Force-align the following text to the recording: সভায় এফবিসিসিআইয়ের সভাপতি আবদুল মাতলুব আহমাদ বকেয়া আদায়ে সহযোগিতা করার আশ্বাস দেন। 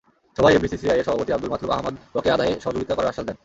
সভায় 0.37 0.55
এফবিসিসিআইয়ের 0.55 1.05
সভাপতি 1.07 1.31
আবদুল 1.33 1.51
মাতলুব 1.51 1.71
আহমাদ 1.71 1.95
বকেয়া 2.15 2.35
আদায়ে 2.35 2.53
সহযোগিতা 2.63 2.93
করার 2.95 3.11
আশ্বাস 3.11 3.25
দেন। 3.27 3.37